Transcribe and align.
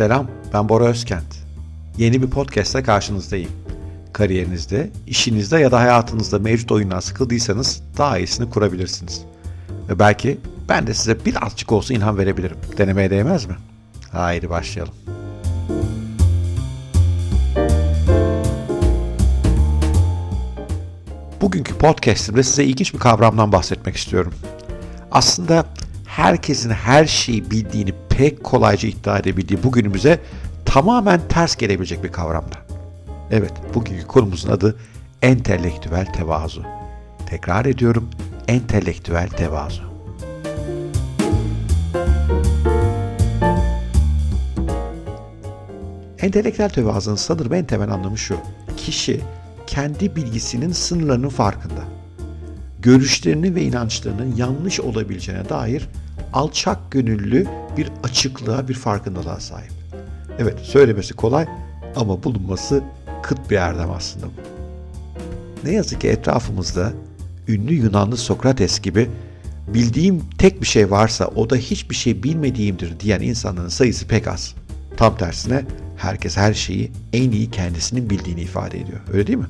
Selam, 0.00 0.26
ben 0.54 0.68
Bora 0.68 0.84
Özkent. 0.84 1.36
Yeni 1.98 2.22
bir 2.22 2.30
podcast'te 2.30 2.82
karşınızdayım. 2.82 3.50
Kariyerinizde, 4.12 4.90
işinizde 5.06 5.58
ya 5.58 5.70
da 5.70 5.80
hayatınızda 5.80 6.38
mevcut 6.38 6.72
oyundan 6.72 7.00
sıkıldıysanız 7.00 7.82
daha 7.98 8.18
iyisini 8.18 8.50
kurabilirsiniz. 8.50 9.22
Ve 9.88 9.98
belki 9.98 10.38
ben 10.68 10.86
de 10.86 10.94
size 10.94 11.24
birazcık 11.24 11.72
olsa 11.72 11.94
ilham 11.94 12.18
verebilirim. 12.18 12.56
Denemeye 12.78 13.10
değmez 13.10 13.46
mi? 13.46 13.54
Haydi 14.12 14.50
başlayalım. 14.50 14.94
Bugünkü 21.40 21.74
podcast'imde 21.74 22.42
size 22.42 22.64
ilginç 22.64 22.94
bir 22.94 22.98
kavramdan 22.98 23.52
bahsetmek 23.52 23.96
istiyorum. 23.96 24.34
Aslında 25.10 25.66
herkesin 26.16 26.70
her 26.70 27.06
şeyi 27.06 27.50
bildiğini 27.50 27.92
pek 28.08 28.44
kolayca 28.44 28.88
iddia 28.88 29.18
edebildiği 29.18 29.62
bugünümüze 29.62 30.20
tamamen 30.64 31.20
ters 31.28 31.56
gelebilecek 31.56 32.04
bir 32.04 32.12
kavramda. 32.12 32.56
Evet, 33.30 33.52
bugünkü 33.74 34.06
konumuzun 34.06 34.50
adı 34.50 34.76
entelektüel 35.22 36.06
tevazu. 36.06 36.62
Tekrar 37.26 37.64
ediyorum, 37.64 38.10
entelektüel 38.48 39.28
tevazu. 39.28 39.82
Entelektüel 46.22 46.68
tevazunun 46.68 47.16
sanırım 47.16 47.54
en 47.54 47.64
temel 47.64 47.90
anlamı 47.90 48.18
şu. 48.18 48.36
Kişi 48.76 49.20
kendi 49.66 50.16
bilgisinin 50.16 50.72
sınırlarının 50.72 51.28
farkında. 51.28 52.00
Görüşlerinin 52.82 53.54
ve 53.54 53.62
inançlarının 53.62 54.36
yanlış 54.36 54.80
olabileceğine 54.80 55.48
dair 55.48 55.88
alçak 56.32 56.90
gönüllü 56.90 57.46
bir 57.76 57.90
açıklığa, 58.02 58.68
bir 58.68 58.74
farkındalığa 58.74 59.40
sahip. 59.40 59.72
Evet, 60.38 60.58
söylemesi 60.60 61.14
kolay 61.14 61.46
ama 61.96 62.24
bulunması 62.24 62.82
kıt 63.22 63.50
bir 63.50 63.56
erdem 63.56 63.90
aslında 63.90 64.26
bu. 64.26 64.30
Ne 65.64 65.72
yazık 65.72 66.00
ki 66.00 66.08
etrafımızda 66.08 66.92
ünlü 67.48 67.74
Yunanlı 67.74 68.16
Sokrates 68.16 68.80
gibi 68.80 69.08
bildiğim 69.74 70.22
tek 70.38 70.60
bir 70.60 70.66
şey 70.66 70.90
varsa 70.90 71.26
o 71.26 71.50
da 71.50 71.56
hiçbir 71.56 71.94
şey 71.94 72.22
bilmediğimdir 72.22 73.00
diyen 73.00 73.20
insanların 73.20 73.68
sayısı 73.68 74.06
pek 74.06 74.28
az. 74.28 74.54
Tam 74.96 75.16
tersine 75.16 75.64
herkes 75.96 76.36
her 76.36 76.54
şeyi 76.54 76.92
en 77.12 77.30
iyi 77.30 77.50
kendisinin 77.50 78.10
bildiğini 78.10 78.40
ifade 78.40 78.80
ediyor. 78.80 79.00
Öyle 79.12 79.26
değil 79.26 79.38
mi? 79.38 79.46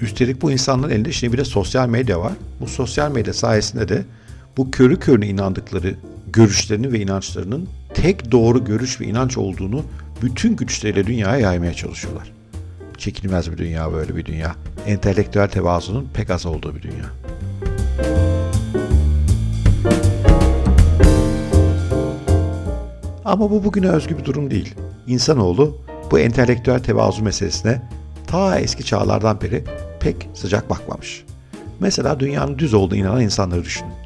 Üstelik 0.00 0.42
bu 0.42 0.50
insanların 0.50 0.92
elinde 0.92 1.12
şimdi 1.12 1.32
bir 1.32 1.38
de 1.38 1.44
sosyal 1.44 1.88
medya 1.88 2.20
var. 2.20 2.32
Bu 2.60 2.66
sosyal 2.66 3.10
medya 3.10 3.32
sayesinde 3.32 3.88
de 3.88 4.04
bu 4.56 4.70
körü 4.70 4.98
körüne 4.98 5.26
inandıkları 5.26 5.94
görüşlerini 6.32 6.92
ve 6.92 7.00
inançlarının 7.00 7.68
tek 7.94 8.32
doğru 8.32 8.64
görüş 8.64 9.00
ve 9.00 9.06
inanç 9.06 9.38
olduğunu 9.38 9.82
bütün 10.22 10.56
güçleriyle 10.56 11.06
dünyaya 11.06 11.38
yaymaya 11.38 11.74
çalışıyorlar. 11.74 12.32
Çekilmez 12.98 13.52
bir 13.52 13.58
dünya 13.58 13.92
böyle 13.92 14.16
bir 14.16 14.24
dünya. 14.24 14.56
Entelektüel 14.86 15.48
tevazunun 15.48 16.08
pek 16.14 16.30
az 16.30 16.46
olduğu 16.46 16.74
bir 16.74 16.82
dünya. 16.82 17.04
Ama 23.24 23.50
bu 23.50 23.64
bugüne 23.64 23.88
özgü 23.88 24.18
bir 24.18 24.24
durum 24.24 24.50
değil. 24.50 24.74
İnsanoğlu 25.06 25.78
bu 26.10 26.18
entelektüel 26.18 26.78
tevazu 26.78 27.22
meselesine 27.22 27.82
ta 28.26 28.58
eski 28.58 28.84
çağlardan 28.84 29.40
beri 29.40 29.64
pek 30.00 30.28
sıcak 30.34 30.70
bakmamış. 30.70 31.24
Mesela 31.80 32.20
dünyanın 32.20 32.58
düz 32.58 32.74
olduğuna 32.74 32.98
inanan 32.98 33.20
insanları 33.22 33.64
düşünün. 33.64 34.03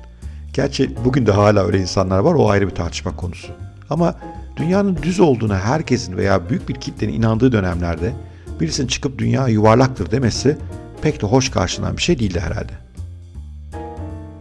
Gerçi 0.59 0.91
bugün 1.05 1.27
de 1.27 1.33
hala 1.33 1.67
öyle 1.67 1.81
insanlar 1.81 2.19
var 2.19 2.35
o 2.35 2.51
ayrı 2.51 2.67
bir 2.67 2.75
tartışma 2.75 3.17
konusu. 3.17 3.53
Ama 3.91 4.15
dünyanın 4.57 4.99
düz 5.03 5.21
olduğuna 5.21 5.59
herkesin 5.59 6.17
veya 6.17 6.51
büyük 6.51 6.69
bir 6.69 6.75
kitlenin 6.75 7.13
inandığı 7.13 7.53
dönemlerde 7.53 8.13
birisinin 8.61 8.87
çıkıp 8.87 9.19
dünya 9.19 9.49
yuvarlaktır 9.49 10.11
demesi 10.11 10.57
pek 11.03 11.23
de 11.23 11.27
hoş 11.27 11.51
karşılanan 11.51 11.97
bir 11.97 12.03
şey 12.03 12.19
değildi 12.19 12.41
herhalde. 12.41 12.73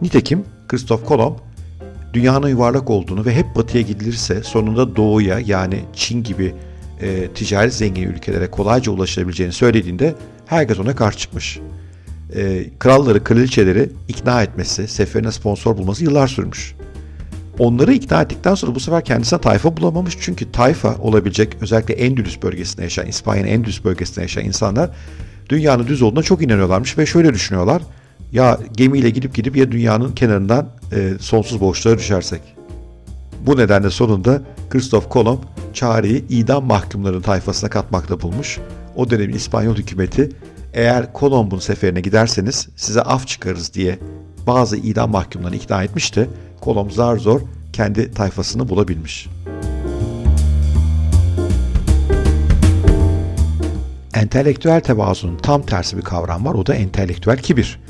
Nitekim 0.02 0.44
Christoph 0.68 1.06
Kolomb 1.06 1.36
dünyanın 2.12 2.48
yuvarlak 2.48 2.90
olduğunu 2.90 3.24
ve 3.24 3.34
hep 3.34 3.56
batıya 3.56 3.82
gidilirse 3.82 4.42
sonunda 4.42 4.96
doğuya 4.96 5.40
yani 5.40 5.84
Çin 5.94 6.22
gibi 6.22 6.54
e, 7.00 7.28
ticaret 7.28 7.74
zengin 7.74 8.02
ülkelere 8.02 8.50
kolayca 8.50 8.92
ulaşabileceğini 8.92 9.52
söylediğinde 9.52 10.14
herkes 10.46 10.78
ona 10.78 10.96
karşı 10.96 11.18
çıkmış. 11.18 11.60
E, 12.36 12.70
kralları, 12.78 13.24
kraliçeleri 13.24 13.90
ikna 14.08 14.42
etmesi, 14.42 14.88
seferine 14.88 15.32
sponsor 15.32 15.76
bulması 15.76 16.04
yıllar 16.04 16.28
sürmüş. 16.28 16.74
Onları 17.58 17.92
ikna 17.92 18.22
ettikten 18.22 18.54
sonra 18.54 18.74
bu 18.74 18.80
sefer 18.80 19.04
kendisine 19.04 19.40
tayfa 19.40 19.76
bulamamış. 19.76 20.16
Çünkü 20.20 20.52
tayfa 20.52 20.96
olabilecek 20.96 21.56
özellikle 21.60 21.94
Endülüs 21.94 22.42
bölgesinde 22.42 22.82
yaşayan, 22.82 23.06
İspanya'nın 23.06 23.48
Endülüs 23.48 23.84
bölgesinde 23.84 24.20
yaşayan 24.20 24.44
insanlar 24.44 24.90
dünyanın 25.48 25.86
düz 25.86 26.02
olduğuna 26.02 26.22
çok 26.22 26.42
inanıyorlarmış 26.42 26.98
ve 26.98 27.06
şöyle 27.06 27.34
düşünüyorlar. 27.34 27.82
Ya 28.32 28.58
gemiyle 28.76 29.10
gidip 29.10 29.34
gidip 29.34 29.56
ya 29.56 29.72
dünyanın 29.72 30.12
kenarından 30.12 30.68
e, 30.92 31.12
sonsuz 31.20 31.60
boşluğa 31.60 31.98
düşersek. 31.98 32.40
Bu 33.46 33.56
nedenle 33.56 33.90
sonunda 33.90 34.42
Christoph 34.70 35.08
Kolomb 35.08 35.38
çareyi 35.74 36.28
idam 36.28 36.64
mahkumlarının 36.64 37.22
tayfasına 37.22 37.70
katmakta 37.70 38.20
bulmuş. 38.20 38.58
O 38.96 39.10
dönemin 39.10 39.34
İspanyol 39.34 39.76
hükümeti 39.76 40.30
eğer 40.74 41.12
Kolomb'un 41.12 41.58
seferine 41.58 42.00
giderseniz 42.00 42.68
size 42.76 43.02
af 43.02 43.26
çıkarız 43.26 43.74
diye 43.74 43.98
bazı 44.46 44.76
idam 44.76 45.10
mahkumlarını 45.10 45.56
ikna 45.56 45.82
etmiş 45.82 46.16
de 46.16 46.26
Kolomb 46.60 46.90
zar 46.90 47.16
zor 47.16 47.40
kendi 47.72 48.12
tayfasını 48.12 48.68
bulabilmiş. 48.68 49.28
Entelektüel 54.14 54.80
tevazunun 54.80 55.36
tam 55.36 55.62
tersi 55.62 55.96
bir 55.96 56.02
kavram 56.02 56.44
var. 56.44 56.54
O 56.54 56.66
da 56.66 56.74
entelektüel 56.74 57.38
kibir. 57.38 57.80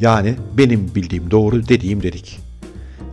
Yani 0.00 0.34
benim 0.58 0.94
bildiğim 0.94 1.30
doğru 1.30 1.68
dediğim 1.68 2.02
dedik. 2.02 2.40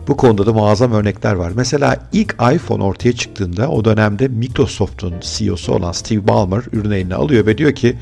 Bu 0.07 0.17
konuda 0.17 0.45
da 0.45 0.53
muazzam 0.53 0.91
örnekler 0.91 1.33
var. 1.33 1.51
Mesela 1.55 1.97
ilk 2.11 2.35
iPhone 2.53 2.83
ortaya 2.83 3.13
çıktığında 3.13 3.69
o 3.69 3.85
dönemde 3.85 4.27
Microsoft'un 4.27 5.13
CEO'su 5.21 5.73
olan 5.73 5.91
Steve 5.91 6.27
Ballmer 6.27 6.63
ürünü 6.71 6.95
eline 6.95 7.15
alıyor 7.15 7.45
ve 7.45 7.57
diyor 7.57 7.71
ki 7.71 7.95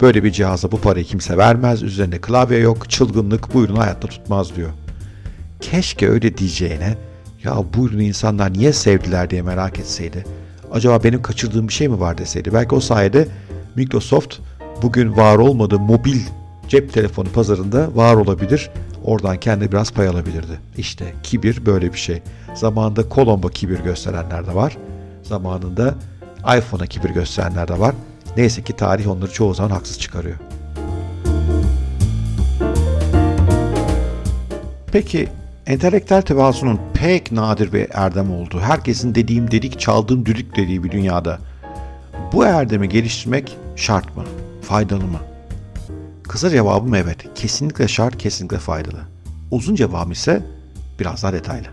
böyle 0.00 0.24
bir 0.24 0.32
cihaza 0.32 0.72
bu 0.72 0.80
parayı 0.80 1.04
kimse 1.04 1.36
vermez, 1.36 1.82
üzerinde 1.82 2.20
klavye 2.20 2.58
yok, 2.58 2.90
çılgınlık 2.90 3.54
bu 3.54 3.62
ürünü 3.64 3.78
hayatta 3.78 4.08
tutmaz 4.08 4.56
diyor. 4.56 4.70
Keşke 5.60 6.08
öyle 6.08 6.38
diyeceğine 6.38 6.94
ya 7.44 7.56
bu 7.76 7.86
ürünü 7.86 8.04
insanlar 8.04 8.52
niye 8.52 8.72
sevdiler 8.72 9.30
diye 9.30 9.42
merak 9.42 9.78
etseydi. 9.78 10.24
Acaba 10.72 11.04
benim 11.04 11.22
kaçırdığım 11.22 11.68
bir 11.68 11.72
şey 11.72 11.88
mi 11.88 12.00
var 12.00 12.18
deseydi. 12.18 12.54
Belki 12.54 12.74
o 12.74 12.80
sayede 12.80 13.28
Microsoft 13.76 14.38
bugün 14.82 15.16
var 15.16 15.36
olmadığı 15.36 15.78
mobil 15.78 16.20
cep 16.68 16.92
telefonu 16.92 17.28
pazarında 17.28 17.96
var 17.96 18.14
olabilir. 18.14 18.70
Oradan 19.04 19.40
kendi 19.40 19.72
biraz 19.72 19.92
pay 19.92 20.08
alabilirdi. 20.08 20.60
İşte 20.76 21.04
kibir 21.22 21.66
böyle 21.66 21.92
bir 21.92 21.98
şey. 21.98 22.22
Zamanında 22.54 23.04
Colombo 23.10 23.48
kibir 23.48 23.78
gösterenler 23.78 24.46
de 24.46 24.54
var. 24.54 24.76
Zamanında 25.22 25.94
iPhone'a 26.58 26.86
kibir 26.86 27.10
gösterenler 27.10 27.68
de 27.68 27.78
var. 27.78 27.94
Neyse 28.36 28.62
ki 28.62 28.76
tarih 28.76 29.08
onları 29.08 29.32
çoğu 29.32 29.54
zaman 29.54 29.70
haksız 29.70 29.98
çıkarıyor. 29.98 30.36
Peki 34.92 35.28
entelektüel 35.66 36.22
tevazunun 36.22 36.80
pek 36.94 37.32
nadir 37.32 37.72
bir 37.72 37.86
erdem 37.90 38.32
olduğu, 38.32 38.60
herkesin 38.60 39.14
dediğim 39.14 39.50
dedik, 39.50 39.80
çaldığım 39.80 40.26
düdük 40.26 40.56
dediği 40.56 40.84
bir 40.84 40.90
dünyada 40.90 41.38
bu 42.32 42.44
erdemi 42.44 42.88
geliştirmek 42.88 43.56
şart 43.76 44.16
mı? 44.16 44.24
Faydalı 44.62 45.04
mı? 45.04 45.20
Kısa 46.22 46.50
cevabım 46.50 46.94
evet. 46.94 47.34
Kesinlikle 47.34 47.88
şart, 47.88 48.18
kesinlikle 48.18 48.58
faydalı. 48.58 49.00
Uzun 49.50 49.74
cevabım 49.74 50.12
ise 50.12 50.42
biraz 51.00 51.22
daha 51.22 51.32
detaylı. 51.32 51.66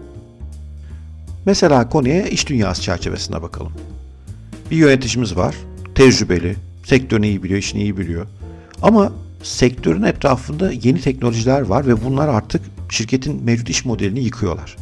Mesela 1.45 1.89
konuya 1.89 2.27
iş 2.27 2.49
dünyası 2.49 2.81
çerçevesine 2.81 3.41
bakalım. 3.41 3.71
Bir 4.71 4.77
yöneticimiz 4.77 5.35
var. 5.37 5.55
Tecrübeli, 5.95 6.55
sektörünü 6.83 7.27
iyi 7.27 7.43
biliyor, 7.43 7.59
işini 7.59 7.81
iyi 7.81 7.97
biliyor. 7.97 8.27
Ama 8.81 9.11
sektörün 9.43 10.03
etrafında 10.03 10.71
yeni 10.71 11.01
teknolojiler 11.01 11.61
var 11.61 11.87
ve 11.87 12.05
bunlar 12.05 12.27
artık 12.27 12.61
şirketin 12.89 13.43
mevcut 13.43 13.69
iş 13.69 13.85
modelini 13.85 14.19
yıkıyorlar. 14.19 14.77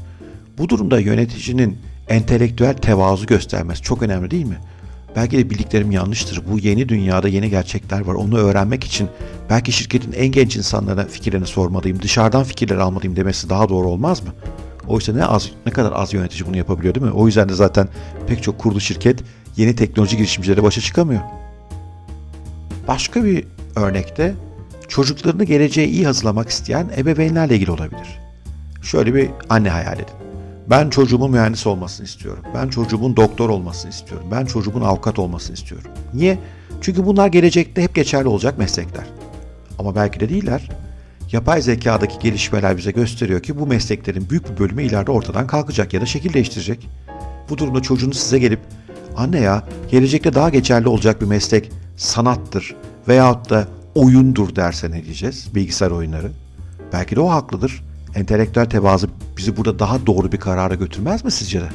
Bu 0.57 0.69
durumda 0.69 0.99
yöneticinin 0.99 1.77
entelektüel 2.07 2.73
tevazu 2.73 3.25
göstermesi 3.25 3.81
çok 3.81 4.03
önemli 4.03 4.31
değil 4.31 4.45
mi? 4.45 4.57
Belki 5.15 5.37
de 5.37 5.49
bildiklerim 5.49 5.91
yanlıştır. 5.91 6.41
Bu 6.51 6.59
yeni 6.59 6.89
dünyada 6.89 7.27
yeni 7.27 7.49
gerçekler 7.49 8.01
var. 8.01 8.13
Onu 8.13 8.37
öğrenmek 8.37 8.83
için 8.83 9.07
belki 9.49 9.71
şirketin 9.71 10.11
en 10.11 10.27
genç 10.27 10.55
insanlara 10.55 11.05
fikirlerini 11.05 11.47
sormalıyım, 11.47 12.01
dışarıdan 12.01 12.43
fikirler 12.43 12.77
almalıyım 12.77 13.15
demesi 13.15 13.49
daha 13.49 13.69
doğru 13.69 13.87
olmaz 13.87 14.23
mı? 14.23 14.29
Oysa 14.87 15.13
ne 15.13 15.25
az 15.25 15.49
ne 15.65 15.71
kadar 15.71 15.91
az 15.95 16.13
yönetici 16.13 16.47
bunu 16.47 16.57
yapabiliyor 16.57 16.95
değil 16.95 17.05
mi? 17.05 17.11
O 17.11 17.27
yüzden 17.27 17.49
de 17.49 17.53
zaten 17.53 17.87
pek 18.27 18.43
çok 18.43 18.59
kurulu 18.59 18.81
şirket 18.81 19.23
yeni 19.57 19.75
teknoloji 19.75 20.17
girişimcileri 20.17 20.63
başa 20.63 20.81
çıkamıyor. 20.81 21.21
Başka 22.87 23.23
bir 23.23 23.45
örnekte 23.75 24.33
çocuklarını 24.87 25.43
geleceğe 25.43 25.87
iyi 25.87 26.05
hazırlamak 26.05 26.49
isteyen 26.49 26.89
ebeveynlerle 26.97 27.55
ilgili 27.55 27.71
olabilir. 27.71 28.19
Şöyle 28.81 29.15
bir 29.15 29.29
anne 29.49 29.69
hayal 29.69 29.95
edin. 29.95 30.15
Ben 30.69 30.89
çocuğumun 30.89 31.31
mühendis 31.31 31.67
olmasını 31.67 32.05
istiyorum. 32.05 32.43
Ben 32.55 32.67
çocuğumun 32.67 33.15
doktor 33.15 33.49
olmasını 33.49 33.91
istiyorum. 33.91 34.27
Ben 34.31 34.45
çocuğumun 34.45 34.81
avukat 34.81 35.19
olmasını 35.19 35.55
istiyorum. 35.55 35.91
Niye? 36.13 36.39
Çünkü 36.81 37.05
bunlar 37.05 37.27
gelecekte 37.27 37.83
hep 37.83 37.95
geçerli 37.95 38.27
olacak 38.27 38.57
meslekler. 38.57 39.05
Ama 39.79 39.95
belki 39.95 40.19
de 40.19 40.29
değiller. 40.29 40.69
Yapay 41.31 41.61
zekadaki 41.61 42.19
gelişmeler 42.19 42.77
bize 42.77 42.91
gösteriyor 42.91 43.43
ki 43.43 43.59
bu 43.59 43.67
mesleklerin 43.67 44.29
büyük 44.29 44.51
bir 44.51 44.57
bölümü 44.57 44.83
ileride 44.83 45.11
ortadan 45.11 45.47
kalkacak 45.47 45.93
ya 45.93 46.01
da 46.01 46.05
şekil 46.05 46.33
değiştirecek. 46.33 46.89
Bu 47.49 47.57
durumda 47.57 47.81
çocuğunuz 47.81 48.19
size 48.19 48.39
gelip 48.39 48.59
anne 49.17 49.39
ya 49.39 49.63
gelecekte 49.91 50.33
daha 50.33 50.49
geçerli 50.49 50.87
olacak 50.87 51.21
bir 51.21 51.25
meslek 51.25 51.71
sanattır 51.97 52.75
veyahut 53.07 53.49
da 53.49 53.67
oyundur 53.95 54.55
derse 54.55 54.91
ne 54.91 55.05
diyeceğiz? 55.05 55.47
Bilgisayar 55.55 55.91
oyunları. 55.91 56.31
Belki 56.93 57.15
de 57.15 57.19
o 57.19 57.29
haklıdır. 57.29 57.83
Entelektüel 58.15 58.65
tevazu 58.65 59.09
bizi 59.37 59.57
burada 59.57 59.79
daha 59.79 60.05
doğru 60.05 60.31
bir 60.31 60.37
karara 60.37 60.75
götürmez 60.75 61.25
mi 61.25 61.31
sizce 61.31 61.61
de? 61.61 61.69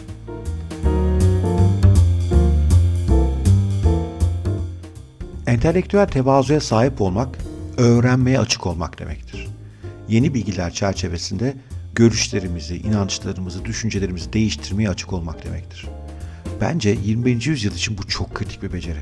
Entelektüel 5.46 6.06
tevazuya 6.06 6.60
sahip 6.60 7.00
olmak, 7.00 7.38
öğrenmeye 7.76 8.40
açık 8.40 8.66
olmak 8.66 8.98
demektir. 8.98 9.46
Yeni 10.08 10.34
bilgiler 10.34 10.72
çerçevesinde 10.72 11.54
görüşlerimizi, 11.94 12.76
inançlarımızı, 12.76 13.64
düşüncelerimizi 13.64 14.32
değiştirmeye 14.32 14.88
açık 14.90 15.12
olmak 15.12 15.44
demektir. 15.44 15.86
Bence 16.60 16.96
21. 17.04 17.46
yüzyıl 17.46 17.72
için 17.72 17.98
bu 17.98 18.08
çok 18.08 18.34
kritik 18.34 18.62
bir 18.62 18.72
beceri. 18.72 18.98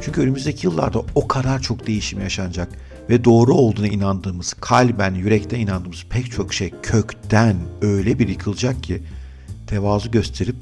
Çünkü 0.00 0.20
önümüzdeki 0.20 0.66
yıllarda 0.66 1.02
o 1.14 1.28
kadar 1.28 1.62
çok 1.62 1.86
değişim 1.86 2.20
yaşanacak 2.20 2.68
ve 3.10 3.24
doğru 3.24 3.54
olduğuna 3.54 3.88
inandığımız, 3.88 4.54
kalben, 4.54 5.14
yürekten 5.14 5.60
inandığımız 5.60 6.04
pek 6.10 6.30
çok 6.30 6.54
şey 6.54 6.72
kökten 6.82 7.56
öyle 7.82 8.18
bir 8.18 8.28
yıkılacak 8.28 8.82
ki 8.82 9.02
tevazu 9.66 10.10
gösterip 10.10 10.56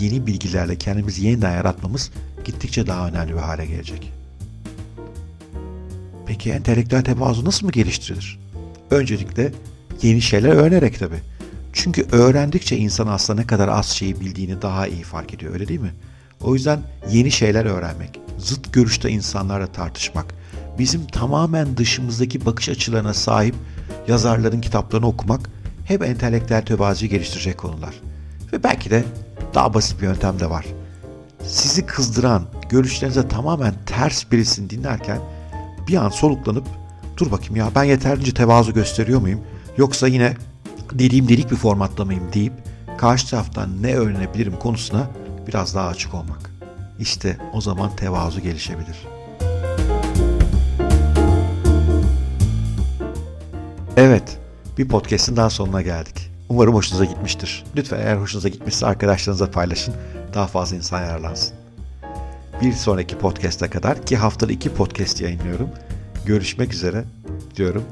yeni 0.00 0.26
bilgilerle 0.26 0.76
kendimizi 0.76 1.26
yeniden 1.26 1.52
yaratmamız 1.52 2.10
gittikçe 2.44 2.86
daha 2.86 3.08
önemli 3.08 3.32
bir 3.32 3.38
hale 3.38 3.66
gelecek. 3.66 4.12
Peki 6.26 6.50
entelektüel 6.50 7.04
tevazu 7.04 7.44
nasıl 7.44 7.66
mı 7.66 7.72
geliştirilir? 7.72 8.38
Öncelikle 8.90 9.52
yeni 10.02 10.22
şeyler 10.22 10.48
öğrenerek 10.48 10.98
tabii. 10.98 11.20
Çünkü 11.78 12.06
öğrendikçe 12.12 12.76
insan 12.76 13.06
aslında 13.06 13.40
ne 13.40 13.46
kadar 13.46 13.68
az 13.68 13.86
şeyi 13.86 14.20
bildiğini 14.20 14.62
daha 14.62 14.86
iyi 14.86 15.02
fark 15.02 15.34
ediyor 15.34 15.52
öyle 15.52 15.68
değil 15.68 15.80
mi? 15.80 15.94
O 16.40 16.54
yüzden 16.54 16.80
yeni 17.10 17.30
şeyler 17.30 17.64
öğrenmek, 17.64 18.20
zıt 18.38 18.72
görüşte 18.72 19.10
insanlarla 19.10 19.66
tartışmak, 19.66 20.34
bizim 20.78 21.06
tamamen 21.06 21.76
dışımızdaki 21.76 22.46
bakış 22.46 22.68
açılarına 22.68 23.14
sahip 23.14 23.54
yazarların 24.08 24.60
kitaplarını 24.60 25.06
okumak 25.06 25.50
hep 25.84 26.02
entelektüel 26.02 26.62
tevazuyu 26.62 27.10
geliştirecek 27.10 27.58
konular. 27.58 27.94
Ve 28.52 28.62
belki 28.62 28.90
de 28.90 29.04
daha 29.54 29.74
basit 29.74 30.00
bir 30.00 30.06
yöntem 30.06 30.40
de 30.40 30.50
var. 30.50 30.66
Sizi 31.44 31.86
kızdıran, 31.86 32.42
görüşlerinize 32.68 33.28
tamamen 33.28 33.74
ters 33.86 34.32
birisini 34.32 34.70
dinlerken 34.70 35.18
bir 35.88 35.96
an 35.96 36.08
soluklanıp 36.08 36.66
dur 37.16 37.30
bakayım 37.30 37.56
ya 37.56 37.70
ben 37.74 37.84
yeterince 37.84 38.34
tevazu 38.34 38.74
gösteriyor 38.74 39.20
muyum? 39.20 39.40
Yoksa 39.76 40.08
yine 40.08 40.34
dediğim 40.92 41.28
delik 41.28 41.50
bir 41.50 41.56
formatta 41.56 42.04
mıyım 42.04 42.32
deyip 42.32 42.52
karşı 42.98 43.30
taraftan 43.30 43.82
ne 43.82 43.96
öğrenebilirim 43.96 44.58
konusuna 44.58 45.10
biraz 45.46 45.74
daha 45.74 45.88
açık 45.88 46.14
olmak. 46.14 46.50
İşte 46.98 47.38
o 47.52 47.60
zaman 47.60 47.96
tevazu 47.96 48.40
gelişebilir. 48.40 48.96
Evet, 53.96 54.38
bir 54.78 54.88
podcast'in 54.88 55.36
daha 55.36 55.50
sonuna 55.50 55.82
geldik. 55.82 56.30
Umarım 56.48 56.74
hoşunuza 56.74 57.04
gitmiştir. 57.04 57.64
Lütfen 57.76 57.98
eğer 57.98 58.16
hoşunuza 58.16 58.48
gitmişse 58.48 58.86
arkadaşlarınızla 58.86 59.50
paylaşın. 59.50 59.94
Daha 60.34 60.46
fazla 60.46 60.76
insan 60.76 61.00
yararlansın. 61.00 61.54
Bir 62.62 62.72
sonraki 62.72 63.18
podcast'e 63.18 63.70
kadar 63.70 64.06
ki 64.06 64.16
haftada 64.16 64.52
iki 64.52 64.74
podcast 64.74 65.20
yayınlıyorum. 65.20 65.68
Görüşmek 66.26 66.72
üzere 66.72 67.04
diyorum. 67.56 67.84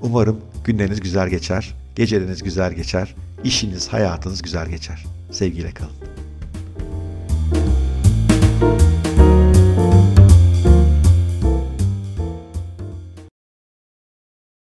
Umarım 0.00 0.40
günleriniz 0.64 1.00
güzel 1.00 1.28
geçer, 1.28 1.74
geceleriniz 1.96 2.42
güzel 2.42 2.72
geçer, 2.72 3.14
işiniz, 3.44 3.88
hayatınız 3.88 4.42
güzel 4.42 4.68
geçer. 4.68 5.04
Sevgiyle 5.30 5.70
kalın. 5.70 6.11